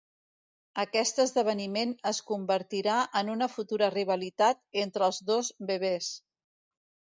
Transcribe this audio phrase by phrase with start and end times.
[0.83, 6.13] Aquest esdeveniment es convertirà en una futura rivalitat entre els dos bebès.